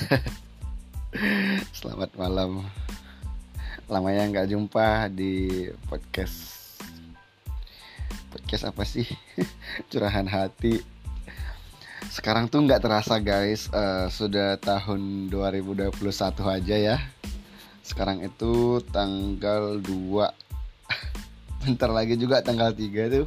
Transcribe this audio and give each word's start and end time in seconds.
Selamat 1.78 2.10
malam. 2.16 2.64
Lamanya 3.90 4.24
nggak 4.30 4.48
jumpa 4.48 5.10
di 5.12 5.66
podcast. 5.90 6.78
Podcast 8.30 8.64
apa 8.70 8.82
sih? 8.86 9.04
Curahan 9.90 10.24
hati. 10.24 10.80
Sekarang 12.08 12.48
tuh 12.48 12.64
nggak 12.64 12.82
terasa 12.82 13.20
guys, 13.20 13.68
uh, 13.70 14.08
sudah 14.08 14.56
tahun 14.56 15.28
2021 15.28 15.92
aja 16.48 16.76
ya. 16.76 16.96
Sekarang 17.84 18.24
itu 18.24 18.80
tanggal 18.94 19.82
2 19.82 19.90
Bentar 21.66 21.90
lagi 21.92 22.16
juga 22.16 22.40
tanggal 22.40 22.72
3 22.72 23.12
tuh 23.12 23.26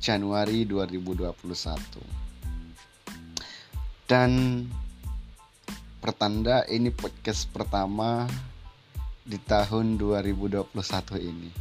Januari 0.00 0.64
2021 0.68 2.20
dan 4.10 4.66
pertanda 6.00 6.64
ini 6.64 6.88
podcast 6.88 7.44
pertama 7.52 8.24
di 9.20 9.36
tahun 9.36 10.00
2021 10.00 10.72
ini. 11.20 11.52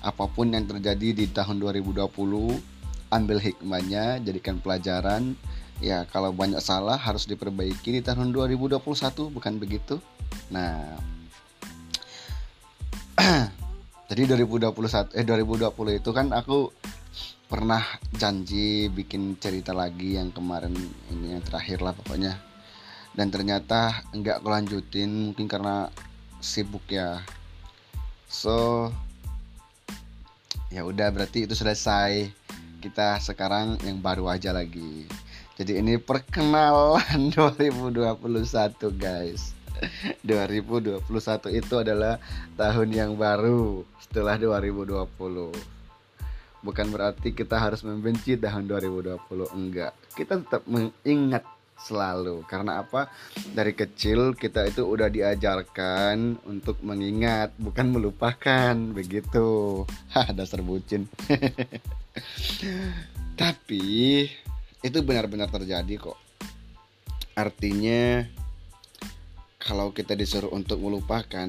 Apa 0.00 0.24
pun 0.24 0.48
yang 0.48 0.64
terjadi 0.64 1.12
di 1.12 1.28
tahun 1.28 1.60
2020, 1.60 2.08
ambil 3.12 3.38
hikmahnya, 3.38 4.24
jadikan 4.24 4.56
pelajaran. 4.58 5.36
Ya, 5.84 6.08
kalau 6.08 6.32
banyak 6.34 6.58
salah 6.64 6.96
harus 6.98 7.28
diperbaiki 7.28 8.00
di 8.00 8.02
tahun 8.02 8.32
2021, 8.32 8.80
bukan 9.28 9.54
begitu? 9.60 10.00
Nah, 10.48 10.96
jadi 14.10 14.22
2021 14.32 15.12
eh 15.12 15.24
2020 15.28 16.00
itu 16.00 16.10
kan 16.16 16.32
aku 16.32 16.72
pernah 17.48 17.84
janji 18.16 18.88
bikin 18.92 19.36
cerita 19.40 19.72
lagi 19.72 20.16
yang 20.16 20.32
kemarin 20.32 20.72
ini 21.08 21.32
yang 21.32 21.40
terakhir 21.40 21.80
lah 21.80 21.96
pokoknya 21.96 22.47
dan 23.18 23.34
ternyata 23.34 24.06
enggak 24.14 24.46
kelanjutin 24.46 25.34
mungkin 25.34 25.50
karena 25.50 25.90
sibuk 26.38 26.86
ya. 26.86 27.18
So 28.30 28.88
ya 30.70 30.86
udah 30.86 31.10
berarti 31.10 31.50
itu 31.50 31.58
selesai. 31.58 32.30
Kita 32.78 33.18
sekarang 33.18 33.74
yang 33.82 33.98
baru 33.98 34.30
aja 34.30 34.54
lagi. 34.54 35.10
Jadi 35.58 35.82
ini 35.82 35.98
perkenalan 35.98 37.18
2021 37.34 38.22
guys. 38.94 39.50
2021 40.22 41.02
itu 41.58 41.74
adalah 41.74 42.22
tahun 42.54 42.88
yang 42.94 43.12
baru 43.18 43.82
setelah 44.02 44.34
2020 44.38 45.06
bukan 46.58 46.90
berarti 46.90 47.30
kita 47.30 47.54
harus 47.54 47.86
membenci 47.86 48.34
tahun 48.34 48.66
2020 48.66 49.22
enggak. 49.54 49.94
Kita 50.14 50.42
tetap 50.42 50.66
mengingat 50.66 51.46
selalu. 51.78 52.42
Karena 52.44 52.82
apa? 52.82 53.08
Dari 53.54 53.72
kecil 53.72 54.34
kita 54.34 54.66
itu 54.66 54.84
udah 54.84 55.08
diajarkan 55.08 56.42
untuk 56.44 56.82
mengingat 56.82 57.54
bukan 57.56 57.94
melupakan. 57.94 58.74
Begitu. 58.92 59.82
Hah 60.14 60.28
dasar 60.34 60.60
bucin. 60.60 61.06
Tapi 63.40 64.26
itu 64.82 64.98
benar-benar 65.02 65.50
terjadi 65.50 65.94
kok. 65.98 66.18
Artinya 67.38 68.26
kalau 69.62 69.94
kita 69.94 70.18
disuruh 70.18 70.50
untuk 70.50 70.82
melupakan 70.82 71.46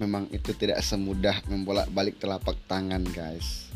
memang 0.00 0.32
itu 0.32 0.56
tidak 0.56 0.80
semudah 0.80 1.36
membolak 1.46 1.86
balik 1.92 2.16
telapak 2.18 2.56
tangan 2.66 3.04
guys. 3.12 3.68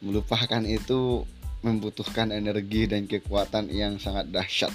Melupakan 0.00 0.62
itu 0.64 1.26
membutuhkan 1.60 2.32
energi 2.32 2.88
dan 2.88 3.04
kekuatan 3.04 3.68
yang 3.68 4.00
sangat 4.00 4.32
dahsyat. 4.32 4.72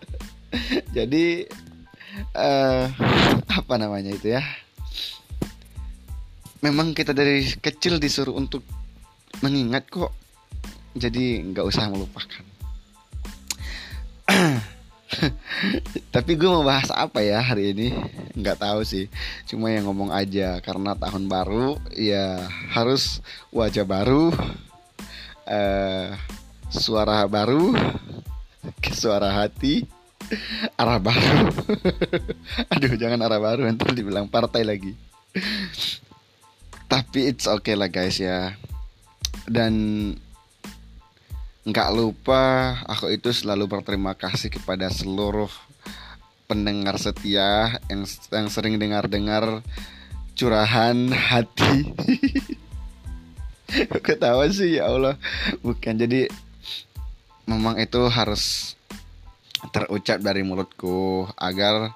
Jadi 0.96 1.46
uh, 2.36 2.84
apa 3.48 3.74
namanya 3.78 4.14
itu 4.14 4.36
ya? 4.36 4.42
Memang 6.62 6.94
kita 6.94 7.10
dari 7.10 7.42
kecil 7.58 7.98
disuruh 7.98 8.38
untuk 8.38 8.62
mengingat 9.42 9.90
kok. 9.90 10.14
Jadi 10.94 11.42
nggak 11.50 11.66
usah 11.66 11.90
melupakan. 11.90 12.44
Tapi 16.14 16.32
gue 16.38 16.48
mau 16.48 16.64
bahas 16.64 16.88
apa 16.94 17.20
ya 17.20 17.42
hari 17.42 17.74
ini? 17.74 17.88
Nggak 18.38 18.62
tahu 18.62 18.80
sih. 18.86 19.10
Cuma 19.48 19.72
yang 19.72 19.90
ngomong 19.90 20.14
aja 20.14 20.62
karena 20.62 20.94
tahun 20.96 21.26
baru 21.26 21.76
ya 21.92 22.38
harus 22.72 23.20
wajah 23.50 23.84
baru, 23.84 24.32
uh, 25.46 26.14
suara 26.72 27.26
baru, 27.28 27.74
suara 29.02 29.30
hati, 29.32 29.86
arah 30.78 30.98
baru. 30.98 31.50
Aduh 32.72 32.94
jangan 32.96 33.20
arah 33.24 33.40
baru 33.40 33.68
nanti 33.68 33.84
dibilang 33.92 34.28
partai 34.30 34.64
lagi. 34.64 34.92
Tapi 36.88 37.32
it's 37.32 37.48
okay 37.48 37.76
lah 37.76 37.88
guys 37.88 38.20
ya. 38.20 38.56
Dan 39.48 39.74
nggak 41.62 41.90
lupa 41.94 42.74
aku 42.90 43.14
itu 43.14 43.30
selalu 43.30 43.70
berterima 43.70 44.18
kasih 44.18 44.50
kepada 44.50 44.90
seluruh 44.90 45.50
pendengar 46.50 46.98
setia 46.98 47.78
yang 47.86 48.02
yang 48.34 48.48
sering 48.50 48.76
dengar-dengar 48.76 49.62
curahan 50.36 51.08
hati. 51.12 51.88
Ketawa 54.04 54.48
sih 54.52 54.78
ya 54.78 54.88
Allah. 54.88 55.16
Bukan 55.64 55.96
jadi 55.96 56.28
memang 57.48 57.78
itu 57.80 58.00
harus 58.08 58.74
terucap 59.70 60.18
dari 60.18 60.42
mulutku 60.42 61.26
agar 61.38 61.94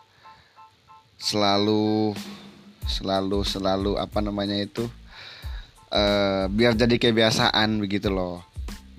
selalu 1.18 2.14
selalu 2.86 3.42
selalu 3.42 3.92
apa 3.98 4.22
namanya 4.22 4.54
itu 4.54 4.86
uh, 5.90 6.46
biar 6.46 6.78
jadi 6.78 6.94
kebiasaan 7.02 7.82
begitu 7.82 8.12
loh 8.12 8.46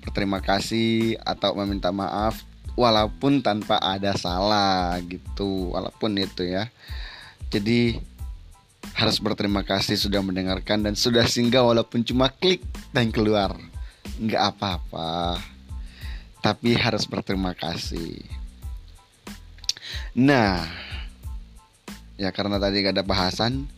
berterima 0.04 0.44
kasih 0.44 1.16
atau 1.24 1.56
meminta 1.56 1.88
maaf 1.88 2.44
walaupun 2.76 3.40
tanpa 3.40 3.80
ada 3.80 4.12
salah 4.12 5.00
gitu 5.08 5.72
walaupun 5.72 6.20
itu 6.20 6.44
ya 6.44 6.68
jadi 7.48 7.96
harus 8.98 9.22
berterima 9.22 9.62
kasih 9.62 9.94
sudah 9.94 10.18
mendengarkan 10.18 10.82
dan 10.82 10.98
sudah 10.98 11.22
singgah 11.30 11.62
walaupun 11.62 12.02
cuma 12.02 12.34
klik 12.34 12.66
dan 12.90 13.14
keluar. 13.14 13.54
Nggak 14.18 14.42
apa-apa. 14.58 15.38
Tapi 16.42 16.74
harus 16.74 17.06
berterima 17.06 17.54
kasih. 17.54 18.18
Nah 20.18 20.66
ya 22.18 22.34
karena 22.34 22.58
tadi 22.58 22.82
gak 22.82 22.98
ada 22.98 23.06
bahasan 23.06 23.70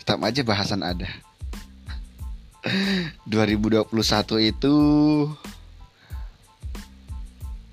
tetap 0.00 0.24
aja 0.24 0.40
bahasan 0.40 0.80
ada. 0.80 1.12
2021 3.28 3.92
itu 4.48 4.74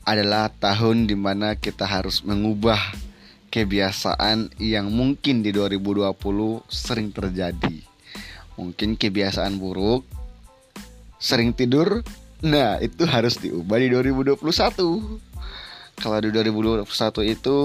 adalah 0.04 0.52
tahun 0.52 1.08
di 1.08 1.16
mana 1.16 1.56
kita 1.56 1.88
harus 1.88 2.20
mengubah 2.28 3.09
kebiasaan 3.50 4.54
yang 4.62 4.94
mungkin 4.94 5.42
di 5.42 5.50
2020 5.50 6.14
sering 6.70 7.10
terjadi. 7.10 7.78
Mungkin 8.56 8.96
kebiasaan 8.96 9.58
buruk, 9.58 10.06
sering 11.18 11.52
tidur, 11.52 12.06
nah 12.40 12.78
itu 12.80 13.04
harus 13.10 13.42
diubah 13.42 13.82
di 13.82 13.90
2021. 13.90 14.40
Kalau 16.00 16.18
di 16.24 16.30
2021 16.32 16.88
itu 17.28 17.58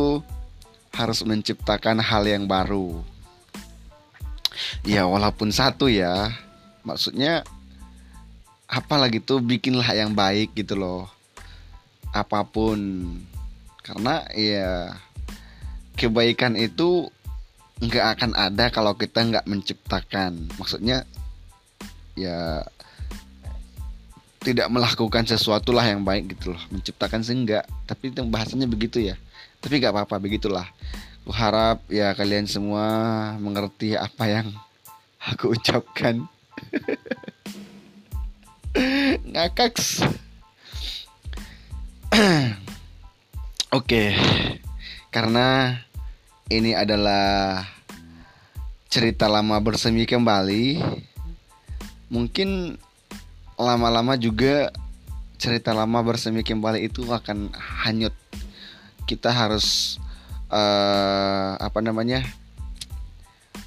harus 0.94 1.20
menciptakan 1.22 2.02
hal 2.02 2.26
yang 2.26 2.48
baru. 2.48 2.98
Ya 4.86 5.06
walaupun 5.06 5.50
satu 5.54 5.90
ya, 5.90 6.32
maksudnya 6.86 7.44
apalagi 8.70 9.22
tuh 9.22 9.38
bikinlah 9.38 9.87
yang 9.94 10.16
baik 10.16 10.56
gitu 10.56 10.75
loh 10.75 11.14
apa 12.14 12.46
pun 12.46 12.78
karena 13.82 14.22
ya 14.32 14.94
kebaikan 15.94 16.58
itu 16.58 17.08
nggak 17.82 18.06
akan 18.19 18.31
ada 18.38 18.70
kalau 18.70 18.94
kita 18.94 19.23
nggak 19.23 19.46
menciptakan. 19.46 20.50
Maksudnya 20.58 21.02
ya 22.14 22.62
tidak 24.44 24.69
melakukan 24.69 25.25
sesuatu 25.25 25.73
lah 25.73 25.88
yang 25.88 26.05
baik 26.05 26.37
gitu 26.37 26.52
loh. 26.55 26.62
Menciptakan 26.70 27.25
sih 27.25 27.35
enggak 27.35 27.64
tapi 27.88 28.12
itu 28.12 28.23
bahasanya 28.26 28.69
begitu 28.69 29.00
ya. 29.00 29.17
Tapi 29.58 29.81
nggak 29.81 29.94
apa-apa 29.94 30.20
begitulah. 30.20 30.69
Aku 31.25 31.32
harap 31.32 31.81
ya 31.88 32.12
kalian 32.12 32.44
semua 32.44 32.85
mengerti 33.40 33.97
apa 33.97 34.29
yang 34.29 34.52
aku 35.25 35.56
ucapkan. 35.56 36.29
Ngakaks. 39.32 40.05
Oke, 43.75 44.14
karena 45.14 45.78
ini 46.50 46.75
adalah 46.75 47.62
cerita 48.90 49.31
lama 49.31 49.62
bersemi 49.62 50.11
kembali, 50.11 50.82
mungkin 52.11 52.75
lama-lama 53.55 54.19
juga 54.19 54.75
cerita 55.38 55.70
lama 55.70 56.02
bersemi 56.02 56.43
kembali 56.43 56.90
itu 56.90 57.06
akan 57.06 57.55
hanyut. 57.55 58.11
Kita 59.06 59.31
harus 59.31 60.02
uh, 60.50 61.62
apa 61.62 61.78
namanya 61.78 62.26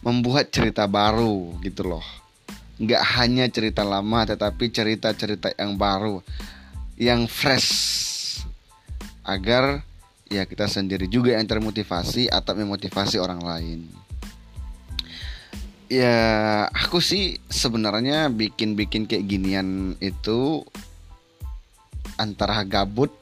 membuat 0.03 0.51
cerita 0.51 0.83
baru 0.83 1.55
gitu 1.63 1.87
loh. 1.87 2.03
Nggak 2.75 3.03
hanya 3.15 3.47
cerita 3.47 3.87
lama 3.87 4.27
tetapi 4.27 4.67
cerita-cerita 4.67 5.55
yang 5.55 5.79
baru 5.79 6.19
yang 6.99 7.23
fresh 7.23 7.71
agar 9.23 9.87
ya 10.27 10.43
kita 10.43 10.67
sendiri 10.67 11.07
juga 11.07 11.35
yang 11.35 11.47
termotivasi 11.47 12.27
atau 12.27 12.53
memotivasi 12.55 13.17
orang 13.19 13.41
lain. 13.41 13.79
Ya 15.87 16.67
aku 16.67 16.99
sih 16.99 17.39
sebenarnya 17.47 18.27
bikin-bikin 18.27 19.07
kayak 19.07 19.23
ginian 19.23 19.95
itu 20.03 20.67
antara 22.19 22.67
gabut 22.67 23.13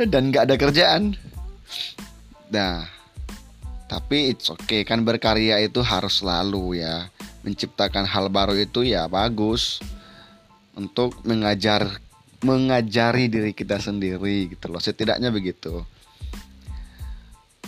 dan 0.12 0.32
nggak 0.32 0.48
ada 0.48 0.56
kerjaan. 0.56 1.12
Nah 2.48 2.88
tapi 3.88 4.32
it's 4.32 4.48
okay 4.48 4.84
kan 4.84 5.04
berkarya 5.04 5.60
itu 5.60 5.84
harus 5.84 6.24
selalu 6.24 6.80
ya. 6.80 7.12
Menciptakan 7.44 8.08
hal 8.08 8.32
baru 8.32 8.56
itu 8.56 8.80
ya 8.84 9.04
bagus. 9.12 9.84
Untuk 10.72 11.20
mengajar 11.26 12.00
mengajari 12.42 13.26
diri 13.26 13.50
kita 13.50 13.82
sendiri 13.82 14.54
gitu 14.54 14.70
loh. 14.70 14.78
Setidaknya 14.78 15.34
begitu. 15.34 15.82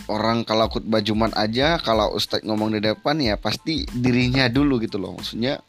Orang 0.09 0.43
kalau 0.43 0.67
khutbah 0.67 0.99
jumat 0.99 1.31
aja 1.37 1.79
kalau 1.79 2.11
ustadz 2.15 2.43
ngomong 2.43 2.75
di 2.75 2.79
depan 2.83 3.15
ya 3.21 3.37
pasti 3.39 3.87
dirinya 3.91 4.47
dulu 4.47 4.79
gitu 4.79 4.99
loh. 4.99 5.15
Maksudnya 5.19 5.59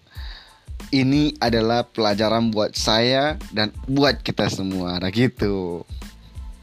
ini 0.90 1.36
adalah 1.38 1.86
pelajaran 1.86 2.50
buat 2.50 2.74
saya 2.74 3.38
dan 3.54 3.70
buat 3.86 4.22
kita 4.22 4.50
semua. 4.50 4.98
Nah 4.98 5.10
gitu. 5.10 5.86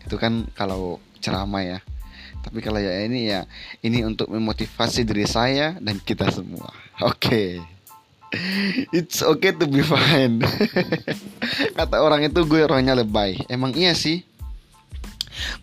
Itu 0.03 0.15
kan 0.19 0.47
kalau 0.56 1.00
ceramah 1.19 1.63
ya. 1.63 1.80
Tapi 2.39 2.63
kalau 2.63 2.80
ya 2.80 3.03
ini 3.03 3.27
ya 3.27 3.44
ini 3.83 4.03
untuk 4.07 4.31
memotivasi 4.31 5.03
diri 5.03 5.27
saya 5.27 5.75
dan 5.83 6.00
kita 6.00 6.31
semua. 6.31 6.71
Oke. 7.03 7.59
okay. 7.59 7.78
It's 8.95 9.21
okay 9.25 9.53
to 9.55 9.65
be 9.65 9.81
fine. 9.81 10.43
Kata 11.77 11.95
orang 12.01 12.25
itu 12.27 12.45
gue 12.45 12.65
orangnya 12.65 12.97
lebay. 12.97 13.41
Emang 13.49 13.73
iya 13.73 13.93
sih. 13.97 14.21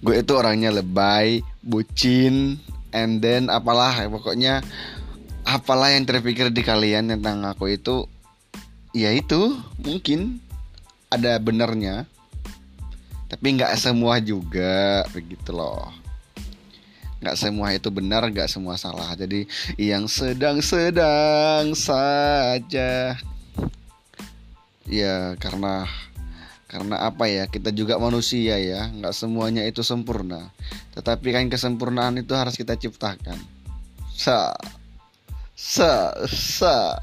Gue 0.01 0.25
itu 0.25 0.33
orangnya 0.33 0.73
lebay 0.73 1.45
bucin 1.61 2.57
and 2.97 3.21
then 3.21 3.53
apalah 3.53 3.93
pokoknya 4.09 4.65
apalah 5.45 5.93
yang 5.93 6.09
terpikir 6.09 6.49
di 6.49 6.65
kalian 6.65 7.13
tentang 7.13 7.45
aku 7.45 7.69
itu 7.69 8.09
ya 8.97 9.13
itu 9.13 9.53
mungkin 9.85 10.41
ada 11.13 11.37
benernya 11.37 12.09
tapi 13.29 13.59
nggak 13.59 13.77
semua 13.77 14.23
juga 14.23 15.05
begitu 15.13 15.53
loh 15.53 15.93
nggak 17.27 17.43
semua 17.43 17.75
itu 17.75 17.91
benar 17.91 18.23
nggak 18.31 18.47
semua 18.47 18.79
salah. 18.79 19.11
Jadi 19.19 19.51
yang 19.75 20.07
sedang-sedang 20.07 21.75
saja. 21.75 23.19
Ya 24.87 25.35
karena 25.43 25.91
karena 26.71 27.03
apa 27.03 27.27
ya? 27.27 27.51
Kita 27.51 27.75
juga 27.75 27.99
manusia 27.99 28.63
ya. 28.63 28.87
Nggak 28.95 29.11
semuanya 29.11 29.67
itu 29.67 29.83
sempurna. 29.83 30.55
Tetapi 30.95 31.35
kan 31.35 31.51
kesempurnaan 31.51 32.23
itu 32.23 32.31
harus 32.39 32.55
kita 32.55 32.79
ciptakan. 32.79 33.43
Sa 34.15 34.55
sa 35.59 36.15
sa. 36.31 37.03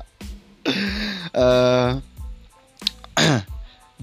Uh, 1.35 1.99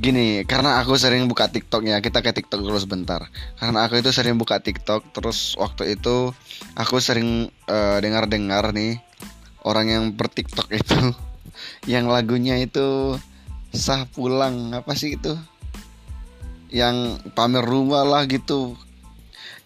gini 0.00 0.48
karena 0.48 0.80
aku 0.80 0.96
sering 0.96 1.28
buka 1.28 1.52
TikTok 1.52 1.84
ya 1.84 2.00
kita 2.00 2.24
ke 2.24 2.32
TikTok 2.32 2.64
dulu 2.64 2.80
sebentar 2.80 3.28
karena 3.60 3.84
aku 3.84 4.00
itu 4.00 4.08
sering 4.10 4.40
buka 4.40 4.56
TikTok 4.56 5.12
terus 5.12 5.54
waktu 5.60 6.00
itu 6.00 6.32
aku 6.72 6.96
sering 7.04 7.52
uh, 7.68 8.00
dengar-dengar 8.00 8.72
nih 8.72 8.96
orang 9.68 9.86
yang 9.92 10.04
per 10.16 10.32
TikTok 10.32 10.72
itu 10.80 11.12
yang 11.88 12.08
lagunya 12.08 12.60
itu 12.60 13.16
sah 13.70 14.06
pulang 14.10 14.74
apa 14.74 14.92
sih 14.98 15.16
itu? 15.16 15.34
Yang 16.70 17.22
pamer 17.34 17.64
rumah 17.64 18.06
lah 18.06 18.26
gitu. 18.26 18.78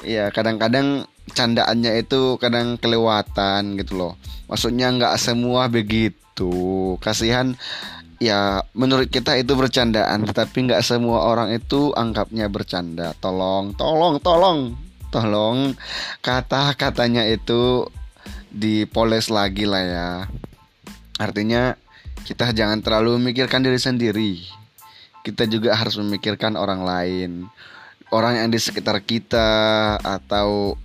Ya 0.05 0.29
kadang-kadang 0.33 1.09
candaannya 1.33 2.05
itu 2.05 2.37
kadang 2.41 2.77
kelewatan 2.77 3.81
gitu 3.81 3.93
loh. 3.97 4.13
Maksudnya 4.49 4.93
nggak 4.93 5.17
semua 5.21 5.69
begitu. 5.69 6.97
Kasihan 7.01 7.57
ya 8.23 8.63
menurut 8.75 9.11
kita 9.11 9.35
itu 9.39 9.55
bercandaan 9.59 10.27
tetapi 10.27 10.71
nggak 10.71 10.85
semua 10.85 11.27
orang 11.27 11.55
itu 11.55 11.91
anggapnya 11.95 12.47
bercanda. 12.51 13.15
Tolong 13.19 13.75
tolong 13.75 14.19
tolong 14.23 14.59
tolong 15.09 15.79
kata-katanya 16.23 17.27
itu 17.31 17.87
dipoles 18.51 19.31
lagi 19.31 19.67
lah 19.67 19.83
ya. 19.83 20.11
Artinya 21.19 21.75
kita 22.25 22.55
jangan 22.57 22.81
terlalu 22.81 23.19
memikirkan 23.21 23.61
diri 23.61 23.79
sendiri. 23.79 24.33
Kita 25.25 25.45
juga 25.49 25.75
harus 25.75 25.97
memikirkan 25.99 26.55
orang 26.55 26.83
lain. 26.85 27.31
Orang 28.13 28.39
yang 28.39 28.49
di 28.53 28.61
sekitar 28.61 29.03
kita 29.03 29.97
atau 29.99 30.79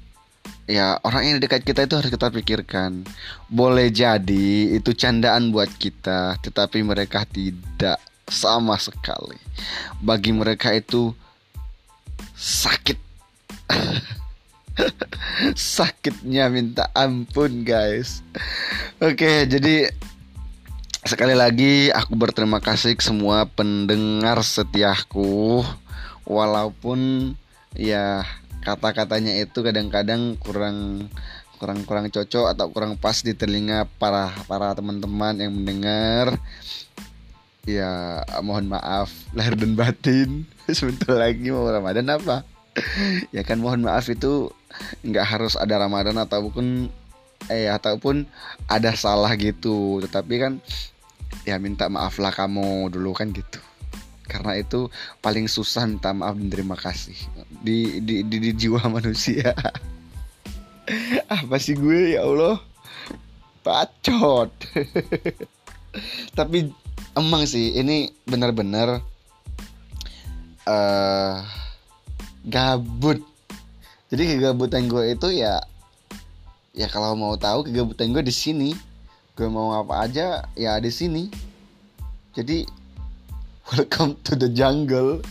ya 0.69 1.01
orang 1.01 1.25
yang 1.25 1.37
dekat 1.41 1.65
kita 1.65 1.89
itu 1.89 1.97
harus 1.97 2.13
kita 2.13 2.29
pikirkan. 2.29 3.01
Boleh 3.49 3.89
jadi 3.89 4.77
itu 4.77 4.93
candaan 4.93 5.49
buat 5.49 5.73
kita 5.81 6.37
tetapi 6.45 6.85
mereka 6.85 7.25
tidak 7.25 7.97
sama 8.29 8.77
sekali. 8.77 9.41
Bagi 9.97 10.29
mereka 10.29 10.69
itu 10.69 11.09
sakit. 12.37 13.01
Sakitnya 15.57 16.53
minta 16.53 16.93
ampun 16.93 17.65
guys. 17.65 18.21
Oke 19.01 19.49
jadi 19.49 19.89
sekali 21.01 21.33
lagi 21.33 21.89
aku 21.89 22.13
berterima 22.13 22.61
kasih 22.61 22.93
ke 22.93 23.01
semua 23.01 23.49
pendengar 23.49 24.37
setiaku. 24.45 25.65
Walaupun 26.29 27.33
ya 27.73 28.21
kata-katanya 28.63 29.39
itu 29.39 29.63
kadang-kadang 29.63 30.35
kurang 30.39 31.07
kurang 31.59 31.83
kurang 31.83 32.07
cocok 32.07 32.55
atau 32.55 32.71
kurang 32.71 32.95
pas 32.95 33.19
di 33.19 33.35
telinga 33.35 33.83
para 33.99 34.31
para 34.47 34.71
teman-teman 34.75 35.35
yang 35.39 35.51
mendengar. 35.51 36.39
Ya 37.67 38.23
mohon 38.39 38.71
maaf 38.71 39.11
lahir 39.35 39.59
dan 39.59 39.75
batin. 39.75 40.47
Sebentar 40.71 41.19
lagi 41.19 41.51
mau 41.51 41.67
Ramadan 41.67 42.07
apa? 42.15 42.43
Ya 43.35 43.43
kan 43.43 43.59
mohon 43.59 43.83
maaf 43.83 44.07
itu 44.07 44.55
nggak 45.03 45.25
harus 45.25 45.59
ada 45.59 45.75
Ramadan 45.75 46.15
ataupun 46.15 46.87
eh 47.51 47.67
ataupun 47.67 48.23
ada 48.71 48.95
salah 48.95 49.35
gitu. 49.35 49.99
Tetapi 49.99 50.35
kan 50.39 50.53
ya 51.43 51.59
minta 51.59 51.91
maaf 51.91 52.17
lah 52.23 52.31
kamu 52.31 52.87
dulu 52.93 53.11
kan 53.11 53.35
gitu 53.35 53.59
karena 54.29 54.61
itu 54.61 54.85
paling 55.25 55.49
susah 55.49 55.89
minta 55.89 56.13
maaf 56.13 56.37
dan 56.37 56.53
terima 56.53 56.77
kasih. 56.77 57.17
Di 57.65 57.97
di 58.05 58.21
di, 58.21 58.37
di 58.37 58.51
jiwa 58.53 58.85
manusia. 59.01 59.57
Apa 61.25 61.57
sih 61.57 61.73
gue? 61.73 62.13
Ya 62.13 62.21
Allah. 62.21 62.61
Bacot. 63.65 64.53
Tapi 66.37 66.69
emang 67.17 67.43
sih 67.49 67.73
ini 67.73 68.13
benar-benar 68.29 69.01
uh, 70.69 71.35
gabut. 72.45 73.19
Jadi 74.09 74.37
kegabutan 74.37 74.89
gue 74.89 75.13
itu 75.13 75.41
ya 75.41 75.61
ya 76.73 76.87
kalau 76.89 77.17
mau 77.17 77.33
tahu 77.37 77.65
kegabutan 77.65 78.13
gue 78.13 78.21
di 78.21 78.33
sini. 78.33 78.69
Gue 79.33 79.49
mau 79.49 79.73
apa 79.73 80.05
aja 80.05 80.45
ya 80.53 80.77
di 80.77 80.93
sini. 80.93 81.29
Jadi 82.33 82.78
Welcome 83.69 84.17
to 84.25 84.33
the 84.33 84.49
jungle. 84.49 85.21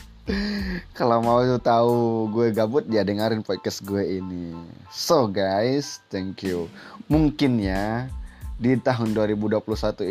Kalau 0.94 1.18
mau 1.18 1.42
tahu 1.58 2.30
gue 2.30 2.54
gabut 2.54 2.86
ya 2.86 3.02
dengerin 3.02 3.42
podcast 3.42 3.82
gue 3.82 4.22
ini. 4.22 4.54
So 4.94 5.26
guys, 5.26 5.98
thank 6.06 6.46
you. 6.46 6.70
Mungkin 7.10 7.58
ya 7.58 8.06
di 8.62 8.78
tahun 8.78 9.10
2021 9.10 9.58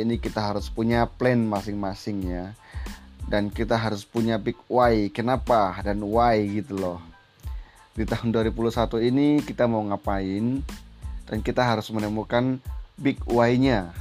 ini 0.03 0.19
kita 0.19 0.43
harus 0.43 0.67
punya 0.67 1.07
plan 1.07 1.39
masing-masing 1.47 2.27
ya. 2.27 2.51
Dan 3.31 3.47
kita 3.47 3.79
harus 3.79 4.03
punya 4.03 4.35
big 4.35 4.59
why. 4.67 5.07
Kenapa 5.07 5.79
dan 5.79 6.03
why 6.03 6.43
gitu 6.51 6.75
loh. 6.75 6.99
Di 7.95 8.03
tahun 8.03 8.35
2021 8.35 9.07
ini 9.07 9.39
kita 9.39 9.71
mau 9.71 9.79
ngapain 9.87 10.59
dan 11.31 11.39
kita 11.39 11.63
harus 11.63 11.87
menemukan 11.95 12.59
big 12.99 13.23
why-nya. 13.23 13.95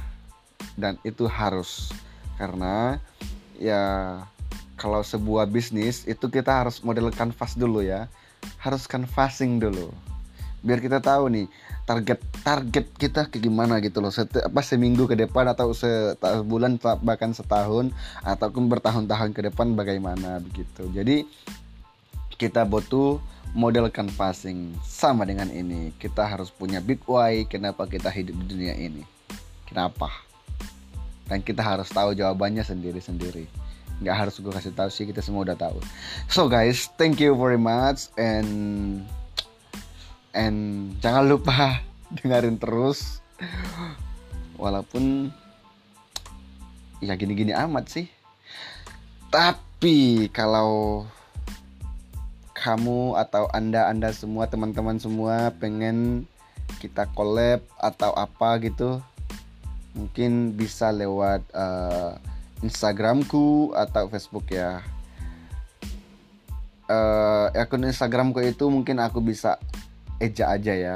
Dan 0.75 0.99
itu 1.07 1.31
harus 1.31 1.95
karena 2.35 2.99
ya 3.57 3.81
kalau 4.77 5.01
sebuah 5.01 5.49
bisnis 5.49 6.05
itu 6.05 6.29
kita 6.29 6.63
harus 6.63 6.85
model 6.85 7.09
canvas 7.09 7.57
dulu 7.57 7.81
ya. 7.81 8.05
Harus 8.61 8.85
canvassing 8.85 9.57
dulu. 9.57 9.89
Biar 10.61 10.77
kita 10.81 11.01
tahu 11.01 11.33
nih 11.33 11.47
target 11.89 12.19
target 12.45 12.85
kita 12.97 13.21
ke 13.25 13.41
gimana 13.41 13.81
gitu 13.81 13.99
loh. 13.99 14.13
Set, 14.13 14.29
apa 14.37 14.61
seminggu 14.61 15.09
ke 15.09 15.17
depan 15.17 15.49
atau 15.49 15.73
sebulan 15.73 16.77
bahkan 17.01 17.33
setahun 17.33 17.89
ataupun 18.21 18.69
bertahun-tahun 18.69 19.33
ke 19.33 19.49
depan 19.49 19.73
bagaimana 19.73 20.37
begitu. 20.41 20.85
Jadi 20.93 21.25
kita 22.37 22.61
butuh 22.69 23.17
model 23.57 23.89
canvassing 23.89 24.77
sama 24.85 25.25
dengan 25.25 25.49
ini. 25.49 25.89
Kita 25.97 26.21
harus 26.29 26.53
punya 26.53 26.77
big 26.77 27.01
why 27.09 27.49
kenapa 27.49 27.89
kita 27.89 28.13
hidup 28.13 28.37
di 28.45 28.45
dunia 28.45 28.77
ini. 28.77 29.01
Kenapa 29.65 30.27
dan 31.27 31.43
kita 31.43 31.59
harus 31.59 31.91
tahu 31.91 32.15
jawabannya 32.15 32.63
sendiri-sendiri. 32.63 33.47
Nggak 33.99 34.15
harus 34.15 34.35
gue 34.39 34.51
kasih 34.51 34.73
tahu 34.73 34.89
sih 34.91 35.05
kita 35.07 35.19
semua 35.19 35.43
udah 35.43 35.57
tahu. 35.59 35.77
So 36.31 36.47
guys 36.47 36.87
thank 36.95 37.19
you 37.19 37.35
very 37.35 37.59
much. 37.59 38.07
And 38.15 39.03
and 40.31 40.91
jangan 41.03 41.27
lupa 41.27 41.83
dengerin 42.19 42.59
terus. 42.59 43.19
Walaupun 44.57 45.29
ya 47.03 47.13
gini-gini 47.13 47.53
amat 47.53 47.85
sih. 47.91 48.07
Tapi 49.27 50.31
kalau 50.31 51.03
kamu 52.57 53.13
atau 53.21 53.45
anda 53.53 53.85
anda 53.85 54.09
semua 54.09 54.49
teman-teman 54.49 54.97
semua 54.97 55.53
pengen 55.61 56.25
kita 56.81 57.05
collab 57.13 57.61
atau 57.77 58.11
apa 58.17 58.57
gitu 58.65 58.97
mungkin 59.97 60.53
bisa 60.53 60.93
lewat 60.93 61.41
uh, 61.57 62.13
Instagramku 62.61 63.73
atau 63.73 64.05
Facebook 64.07 64.53
ya. 64.53 64.85
Uh, 66.87 67.51
akun 67.57 67.83
Instagramku 67.83 68.39
itu 68.45 68.69
mungkin 68.71 69.01
aku 69.01 69.19
bisa 69.19 69.59
eja 70.21 70.53
aja 70.53 70.73
ya. 70.77 70.95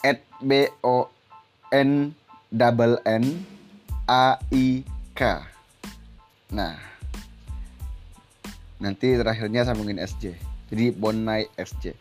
At 0.00 0.22
b 0.38 0.70
o 0.80 1.10
n 1.74 2.14
double 2.54 3.02
n 3.02 3.42
a 4.06 4.38
i 4.54 4.86
k. 5.12 5.42
Nah 6.54 6.94
nanti 8.84 9.16
terakhirnya 9.16 9.64
sambungin 9.64 9.96
SJ 9.96 10.36
jadi 10.68 10.92
Bonai 10.92 11.48
SJ 11.56 11.96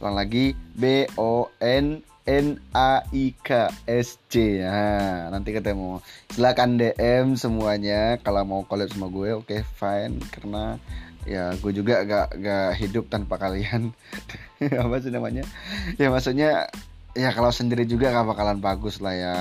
ulang 0.00 0.16
lagi 0.16 0.52
B 0.74 1.06
O 1.16 1.48
N 1.60 2.02
N 2.26 2.58
A 2.74 3.06
I 3.14 3.30
K 3.38 3.70
S 3.86 4.18
C 4.26 4.58
nah, 4.58 5.30
nanti 5.30 5.54
ketemu. 5.54 6.02
Silakan 6.34 6.74
DM 6.74 7.38
semuanya. 7.38 8.18
Kalau 8.20 8.42
mau 8.42 8.66
collab 8.66 8.90
sama 8.90 9.06
gue 9.06 9.30
oke 9.38 9.46
okay, 9.46 9.62
fine. 9.62 10.18
Karena 10.34 10.74
ya 11.22 11.54
gue 11.54 11.70
juga 11.70 12.02
gak 12.02 12.34
gak 12.42 12.70
hidup 12.82 13.06
tanpa 13.06 13.38
kalian. 13.38 13.94
Apa 14.82 14.98
sih 14.98 15.14
namanya? 15.14 15.46
Ya 16.02 16.10
maksudnya 16.10 16.66
ya 17.14 17.30
kalau 17.30 17.54
sendiri 17.54 17.86
juga 17.86 18.10
gak 18.10 18.26
bakalan 18.34 18.58
bagus 18.58 18.98
lah 18.98 19.14
ya. 19.14 19.36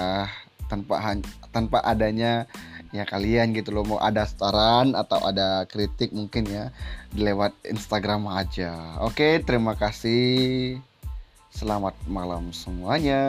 Tanpa 0.70 1.02
tanpa 1.50 1.82
adanya 1.82 2.46
ya 2.94 3.02
kalian 3.02 3.58
gitu 3.58 3.74
loh. 3.74 3.82
Mau 3.82 3.98
ada 3.98 4.30
saran 4.30 4.94
atau 4.94 5.26
ada 5.26 5.66
kritik 5.66 6.14
mungkin 6.14 6.46
ya 6.46 6.70
lewat 7.18 7.58
Instagram 7.66 8.30
aja. 8.30 9.02
Oke, 9.02 9.42
terima 9.42 9.74
kasih. 9.74 10.78
Selamat 11.56 11.96
malam 12.04 12.52
semuanya. 12.52 13.24